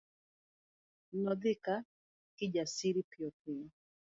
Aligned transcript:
Nodhi 1.21 1.53
ka 1.63 1.75
Kijasiri 2.35 3.01
piyopiyo. 3.09 3.67